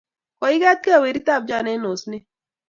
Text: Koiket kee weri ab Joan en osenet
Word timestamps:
Koiket 0.39 0.79
kee 0.85 1.01
weri 1.03 1.21
ab 1.35 1.43
Joan 1.49 1.67
en 1.73 1.87
osenet 1.91 2.25